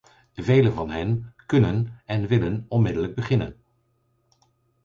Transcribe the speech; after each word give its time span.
Velen 0.35 0.73
van 0.73 0.89
hen 0.89 1.33
kunnen 1.45 2.01
en 2.05 2.27
willen 2.27 2.65
onmiddellijk 2.67 3.15
beginnen. 3.15 3.57